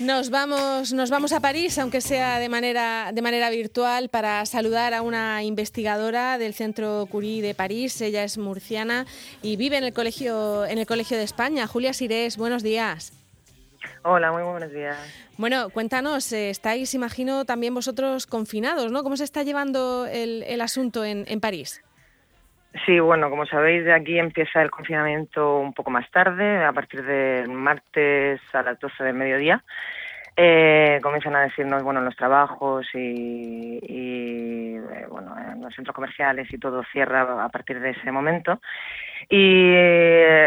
[0.00, 4.94] Nos vamos, nos vamos a París, aunque sea de manera, de manera virtual, para saludar
[4.94, 8.00] a una investigadora del Centro Curie de París.
[8.00, 9.04] Ella es murciana
[9.42, 11.66] y vive en el colegio, en el colegio de España.
[11.66, 13.12] Julia Sirés, buenos días.
[14.02, 14.96] Hola, muy buenos días.
[15.36, 19.02] Bueno, cuéntanos, eh, estáis, imagino, también vosotros confinados, ¿no?
[19.02, 21.82] ¿Cómo se está llevando el, el asunto en, en París?
[22.86, 27.02] Sí, bueno, como sabéis, de aquí empieza el confinamiento un poco más tarde, a partir
[27.04, 29.64] del martes a las 12 del mediodía.
[30.36, 36.58] Eh, comienzan a decirnos, bueno, los trabajos y, y eh, bueno, los centros comerciales y
[36.58, 38.60] todo cierra a partir de ese momento.
[39.28, 39.74] Y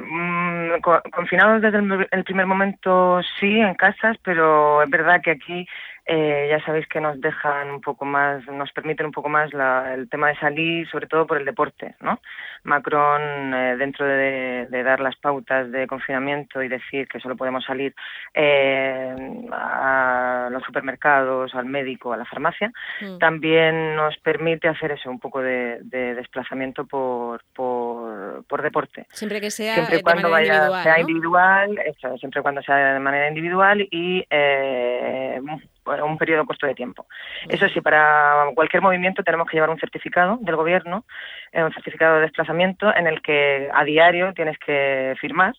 [0.00, 0.80] mm,
[1.12, 5.66] confinados desde el, primer momento sí, en casas, pero es verdad que aquí
[6.12, 9.94] eh, ya sabéis que nos dejan un poco más, nos permiten un poco más la,
[9.94, 12.18] el tema de salir, sobre todo por el deporte, ¿no?
[12.64, 17.64] Macron, eh, dentro de, de, dar las pautas de confinamiento y decir que solo podemos
[17.64, 17.94] salir
[18.34, 19.14] eh,
[19.52, 23.18] a los supermercados, al médico, a la farmacia, mm.
[23.18, 29.06] también nos permite hacer eso, un poco de, de desplazamiento por, por, por, deporte.
[29.12, 31.00] Siempre que sea siempre de cuando manera vaya, individual, sea ¿no?
[31.00, 35.40] individual, eso, siempre cuando sea de manera individual y eh,
[35.84, 37.06] un periodo corto de tiempo.
[37.48, 41.04] Eso sí, para cualquier movimiento tenemos que llevar un certificado del gobierno,
[41.52, 45.54] eh, un certificado de desplazamiento en el que a diario tienes que firmar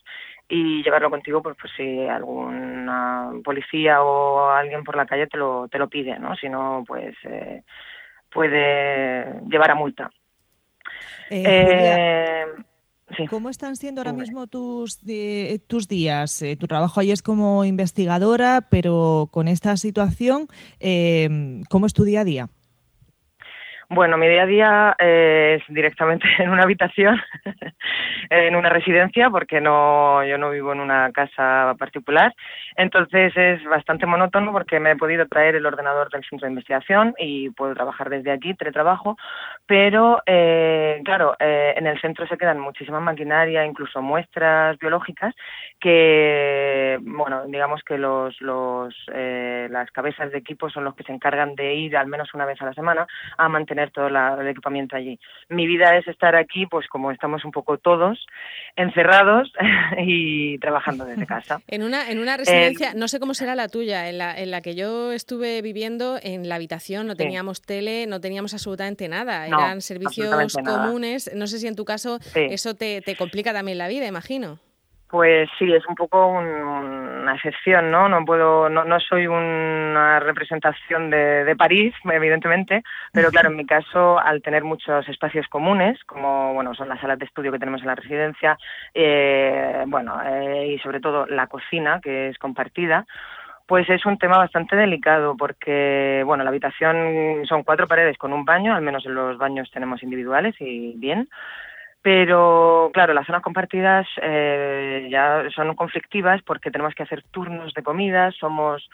[0.48, 5.68] y llevarlo contigo pues, pues si alguna policía o alguien por la calle te lo,
[5.68, 6.36] te lo pide, ¿no?
[6.36, 7.62] Si no, pues eh,
[8.30, 10.10] puede llevar a multa.
[11.30, 12.46] Eh, Eh,
[13.16, 13.26] sí.
[13.26, 15.00] ¿Cómo están siendo ahora mismo tus,
[15.66, 16.42] tus días?
[16.42, 20.48] Eh, tu trabajo ahí es como investigadora, pero con esta situación,
[20.80, 22.48] eh, ¿cómo es tu día a día?
[23.88, 27.20] Bueno, mi día a día eh, es directamente en una habitación,
[28.30, 32.32] en una residencia, porque no, yo no vivo en una casa particular.
[32.76, 37.14] Entonces es bastante monótono porque me he podido traer el ordenador del centro de investigación
[37.18, 39.16] y puedo trabajar desde aquí, teletrabajo.
[39.66, 45.34] Pero, eh, claro, eh, en el centro se quedan muchísimas maquinaria, incluso muestras biológicas,
[45.80, 51.12] que, bueno, digamos que los, los, eh, las cabezas de equipo son los que se
[51.12, 54.48] encargan de ir al menos una vez a la semana a mantener todo la- el
[54.48, 55.18] equipamiento allí.
[55.48, 58.24] Mi vida es estar aquí, pues como estamos un poco todos
[58.76, 59.52] encerrados
[59.98, 61.60] y trabajando desde casa.
[61.68, 64.60] En una, en una residencia, no sé cómo será la tuya, en la, en la
[64.60, 67.18] que yo estuve viviendo, en la habitación no Sí.
[67.18, 70.86] teníamos tele, no teníamos absolutamente nada, No, eran servicios nada.
[70.86, 71.30] comunes.
[71.34, 72.40] No sé si en tu caso Sí.
[72.50, 74.58] eso te, te complica también la vida, imagino.
[75.12, 78.08] Pues sí, es un poco un- una excepción, ¿no?
[78.08, 83.66] No puedo, no, no soy una representación de, de París, evidentemente, pero claro, en mi
[83.66, 87.82] caso, al tener muchos espacios comunes, como bueno, son las salas de estudio que tenemos
[87.82, 88.56] en la residencia,
[88.94, 93.04] eh, bueno, eh, y sobre todo la cocina, que es compartida,
[93.66, 98.44] pues es un tema bastante delicado porque, bueno, la habitación son cuatro paredes con un
[98.44, 101.28] baño, al menos en los baños tenemos individuales y bien,
[102.02, 107.82] pero claro, las zonas compartidas eh, ya son conflictivas porque tenemos que hacer turnos de
[107.82, 108.88] comida, somos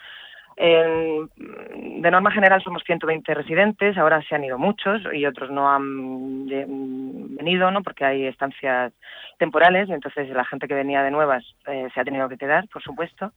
[0.61, 6.45] de norma general somos 120 residentes, ahora se han ido muchos y otros no han
[6.47, 7.81] venido, ¿no?
[7.81, 8.91] Porque hay estancias
[9.37, 12.67] temporales y entonces la gente que venía de nuevas eh, se ha tenido que quedar,
[12.67, 13.31] por supuesto.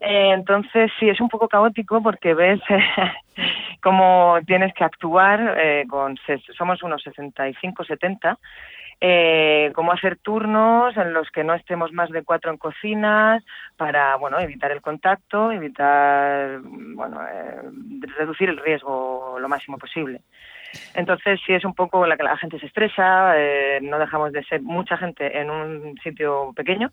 [0.00, 2.60] Eh, entonces sí, es un poco caótico porque ves
[3.82, 6.16] cómo tienes que actuar eh, con
[6.56, 8.38] somos unos 65, 70
[9.00, 13.44] eh, cómo hacer turnos en los que no estemos más de cuatro en cocinas
[13.76, 17.60] para bueno evitar el contacto evitar bueno eh,
[18.16, 20.22] reducir el riesgo lo máximo posible
[20.94, 24.42] entonces sí es un poco la que la gente se estresa eh, no dejamos de
[24.44, 26.90] ser mucha gente en un sitio pequeño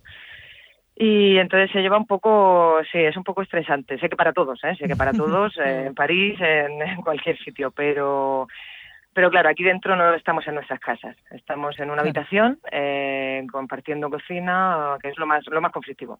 [0.95, 3.97] y entonces se lleva un poco, sí, es un poco estresante.
[3.97, 4.75] Sé que para todos, ¿eh?
[4.75, 8.47] sé que para todos, eh, en París, en, en cualquier sitio, pero
[9.13, 14.09] pero claro, aquí dentro no estamos en nuestras casas, estamos en una habitación eh, compartiendo
[14.09, 16.19] cocina, que es lo más lo más conflictivo,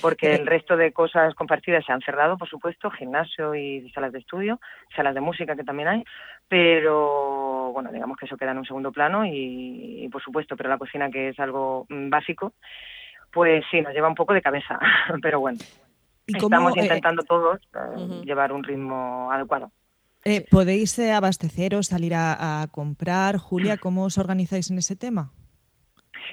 [0.00, 0.36] porque Eh.
[0.36, 4.60] el resto de cosas compartidas se han cerrado, por supuesto, gimnasio y salas de estudio,
[4.94, 6.04] salas de música que también hay,
[6.48, 10.68] pero bueno, digamos que eso queda en un segundo plano y, y, por supuesto, pero
[10.68, 12.52] la cocina que es algo mm, básico,
[13.32, 14.78] pues sí, nos lleva un poco de cabeza,
[15.22, 15.58] pero bueno,
[16.26, 19.70] ¿Y cómo estamos eh, intentando todos eh, llevar un ritmo adecuado.
[20.24, 23.38] Eh, podéis eh, abasteceros, salir a, a comprar?
[23.38, 25.32] Julia, ¿cómo os organizáis en ese tema?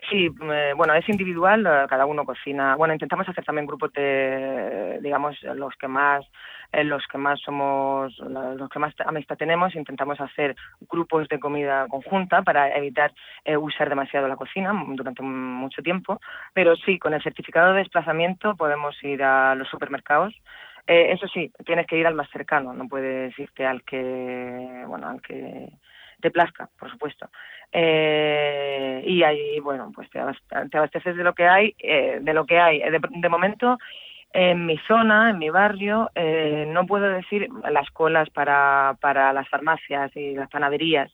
[0.10, 2.76] Sí, eh, bueno, es individual, eh, cada uno cocina.
[2.76, 6.26] Bueno, intentamos hacer también grupos de, digamos, los que más,
[6.72, 10.56] los que más somos, los que más amistad tenemos, intentamos hacer
[10.90, 13.14] grupos de comida conjunta para evitar
[13.46, 16.20] eh, usar demasiado la cocina mm, durante mucho tiempo.
[16.54, 20.34] Pero sí, con el certificado de desplazamiento podemos ir a los supermercados
[20.88, 25.08] Eh, eso sí, tienes que ir al más cercano, no puedes irte al que, bueno,
[25.08, 25.70] al que
[26.20, 27.30] te plazca, por supuesto.
[27.72, 32.60] Eh, y ahí, bueno, pues te, abasteces de lo que hay, eh, de lo que
[32.60, 32.80] hay.
[32.80, 33.78] De, momento,
[34.34, 36.10] en mi zona, en mi barrio,
[36.68, 41.12] no puedo decir las colas para, para las farmacias y las panaderías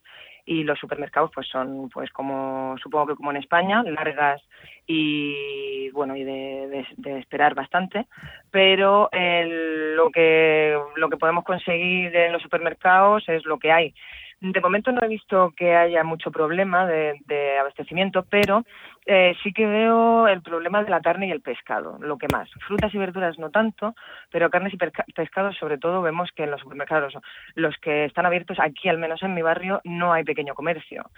[0.48, 4.42] y los supermercados pues son pues como supongo que como en España largas
[4.88, 6.86] y bueno y de,
[7.20, 8.08] esperar bastante.
[8.50, 13.94] Pero lo que lo que podemos conseguir en los supermercados es lo que hay
[14.40, 18.64] de momento no he visto que haya mucho problema de, abastecimiento, pero
[19.06, 22.50] eh, sí que veo el problema de la carne y el pescado, lo que más.
[22.68, 23.96] Frutas y verduras no tanto,
[24.32, 27.14] pero carnes y pescados sobre todo vemos que en los supermercados,
[27.56, 31.10] los que están abiertos aquí, al menos en mi barrio, no hay pequeño comercio.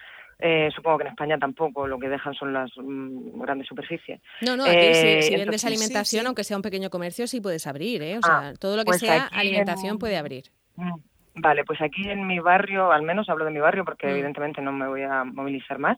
[0.42, 4.22] Eh, supongo que en España tampoco, lo que dejan son las mm, grandes superficies.
[4.40, 8.18] No, no, aquí si, vendes alimentación, aunque sea un pequeño comercio, sí puedes abrir, ¿eh?
[8.18, 10.46] O sea, ah, todo lo que pues sea alimentación puede abrir.
[10.78, 10.94] Mm,
[11.36, 14.10] Vale, pues aquí en mi barrio, al menos hablo de mi barrio porque mm.
[14.10, 15.98] evidentemente no me voy a movilizar más,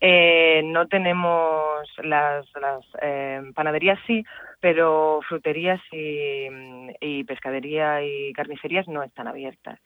[0.00, 4.24] eh, no tenemos las, las eh, panaderías sí,
[4.60, 9.78] pero fruterías y, pescadería y carnicerías no están abiertas.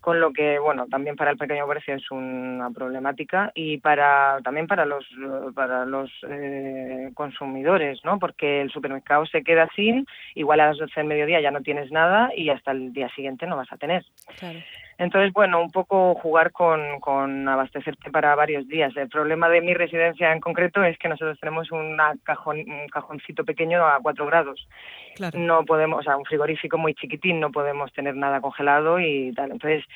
[0.00, 4.66] Con lo que, bueno, también para el pequeño comercio es una problemática y para también
[4.66, 5.04] para los
[5.54, 8.18] para los eh, consumidores, ¿no?
[8.18, 11.92] Porque el supermercado se queda sin, igual a las 12 del mediodía ya no tienes
[11.92, 14.04] nada y hasta el día siguiente no vas a tener.
[15.00, 18.94] Entonces, bueno, un poco jugar con, con abastecerte para varios días.
[18.98, 23.42] El problema de mi residencia en concreto es que nosotros tenemos una cajón, un cajoncito
[23.42, 24.68] pequeño a 4 grados.
[25.32, 29.52] No podemos, o sea, un frigorífico muy chiquitín, no podemos tener nada congelado y tal.
[29.52, 29.86] Entonces,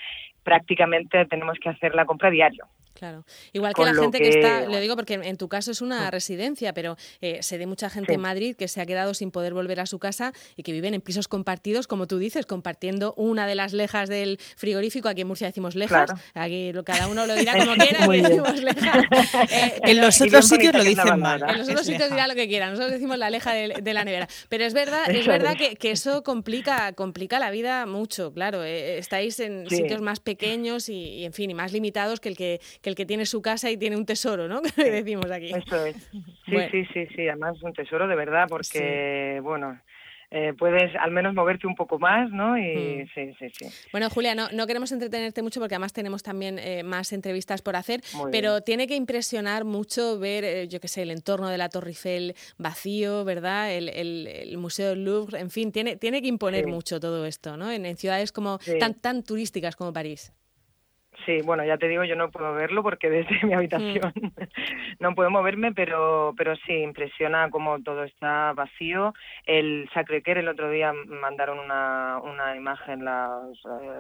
[0.43, 2.65] prácticamente tenemos que hacer la compra diario.
[3.05, 3.27] Claro.
[3.53, 6.73] Igual que la gente que, está, le digo porque en tu caso es una residencia,
[6.73, 9.79] pero eh, sé de mucha gente en Madrid que se ha quedado sin poder volver
[9.79, 13.57] a su casa y que viven en pisos compartidos, como tú dices, compartiendo una de
[13.57, 15.11] las lejas del frigorífico.
[15.11, 19.05] Aquí en Murcia decimos lejas, aquí cada uno lo dirá como quiera, decimos lejas.
[19.51, 21.43] Eh, en los otros sitios lo dicen mal.
[21.47, 24.29] En los otros sitios dirá lo que quieran, nosotros decimos la leja de, la nevera.
[24.49, 28.65] Pero es verdad, es verdad que, que, eso complica, complica la vida mucho, claro.
[28.65, 32.61] Eh, estáis en sitios más pequeños y, en fin, y más limitados que el que
[32.81, 34.63] que el que tiene su casa y tiene un tesoro, ¿no?
[34.77, 35.53] Que decimos aquí.
[35.53, 35.97] Eso es.
[36.47, 39.79] Sí, sí, sí, sí, además un tesoro de verdad porque, bueno,
[40.37, 42.59] eh, puedes al menos moverte un poco más, ¿no?
[42.59, 43.09] Y mm.
[43.15, 43.89] sí, sí, sí.
[43.93, 47.77] Bueno, Julia, no, no queremos entretenerte mucho porque además tenemos también eh, más entrevistas por
[47.77, 48.01] hacer,
[48.33, 51.91] pero tiene que impresionar mucho ver, eh, yo qué sé, el entorno de la Torre
[51.91, 53.73] Eiffel vacío, ¿verdad?
[53.73, 57.71] El, el, Museo del Louvre, en fin, tiene, tiene que imponer mucho todo esto, ¿no?
[57.71, 60.33] En, en ciudades como tan, tan turísticas como París.
[61.25, 64.29] Sí, bueno, ya te digo, yo no puedo verlo porque desde mi habitación mm.
[65.01, 69.15] no puedo moverme, pero, pero sí, impresiona como todo está vacío.
[69.45, 73.41] El Sacré-Cœur, el otro día mandaron una, una imagen la,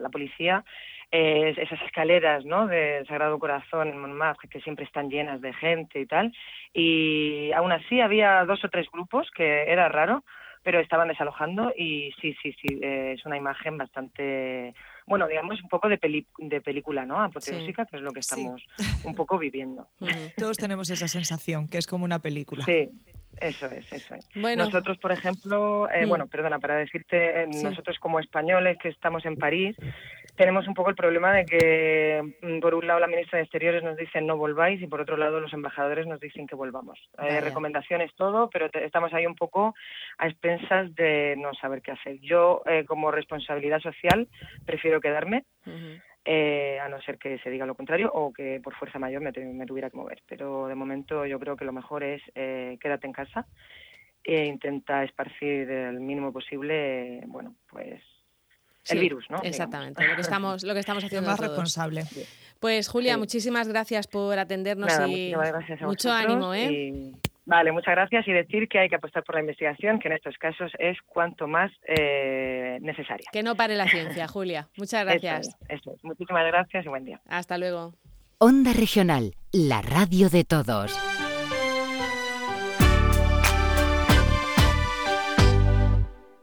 [0.00, 0.64] la policía,
[1.10, 2.66] eh, esas escaleras ¿no?
[2.66, 6.32] del Sagrado Corazón en Montmartre que siempre están llenas de gente y tal.
[6.72, 10.24] Y aún así había dos o tres grupos, que era raro,
[10.64, 14.74] pero estaban desalojando y sí, sí, sí, eh, es una imagen bastante
[15.06, 15.98] bueno, digamos, un poco de,
[16.38, 17.20] de película, ¿no?
[17.20, 18.64] Apoteósica, que es lo que estamos
[19.04, 19.88] un poco viviendo.
[20.36, 22.64] Todos tenemos esa sensación, que es como una película.
[22.64, 22.88] Sí,
[23.40, 24.28] eso es, eso es.
[24.34, 26.08] Nosotros, por ejemplo, eh, mm.
[26.08, 29.76] bueno, perdona, para decirte, eh, nosotros como españoles que estamos en París,
[30.36, 33.82] tenemos un poco el problema de que, mm, por un lado, la ministra de Exteriores
[33.82, 36.98] nos dice no volváis y por otro lado, los embajadores nos dicen que volvamos.
[37.22, 39.74] Eh, recomendaciones, todo, pero estamos ahí un poco
[40.18, 42.18] a expensas de no saber qué hacer.
[42.20, 44.28] Yo, eh, como responsabilidad social,
[44.66, 45.44] prefiero quedarme.
[46.26, 49.30] Eh, a no ser que se diga lo contrario o que por fuerza mayor me,
[49.66, 50.22] tuviera que mover.
[50.26, 53.46] Pero de momento yo creo que lo mejor es eh, quédate en casa
[54.22, 58.00] e intenta esparcir el mínimo posible, bueno, pues
[58.88, 59.40] el virus, ¿no?
[59.42, 62.04] Exactamente, lo que estamos, lo que estamos haciendo más responsable.
[62.60, 65.34] Pues Julia, muchísimas gracias por atendernos y
[65.82, 67.12] mucho ánimo, ¿eh?
[67.46, 70.36] Vale, muchas gracias y decir que hay que apostar por la investigación, que en estos
[70.38, 73.26] casos es cuanto más eh, necesaria.
[73.32, 74.68] Que no pare la ciencia, Julia.
[74.78, 75.54] Muchas gracias.
[75.68, 77.20] eso Muchísimas gracias y buen día.
[77.28, 77.94] Hasta luego.
[78.38, 80.98] Onda Regional, la radio de todos.